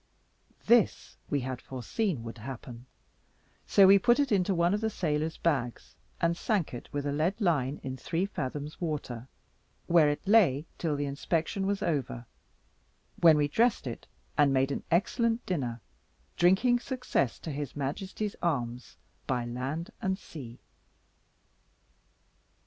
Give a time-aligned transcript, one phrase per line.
[0.65, 2.87] This we had foreseen would happen,
[3.67, 7.11] so we put it into one of the sailor's bags, and sank it with a
[7.11, 9.27] lead line in three fathoms water,
[9.85, 12.25] where it lay till the inspection was over,
[13.19, 14.07] when we dressed it,
[14.39, 15.81] and made an excellent dinner,
[16.35, 18.97] drinking success to His Majesty's arms
[19.27, 20.57] by land and sea.